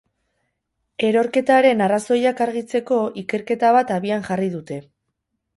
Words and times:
Erorketaren 1.09 1.83
arrazoiak 1.87 2.43
argitzeko 2.47 2.99
ikerketa 3.25 3.73
bat 3.79 3.95
abian 3.99 4.29
jarri 4.31 4.49
dute. 4.59 4.81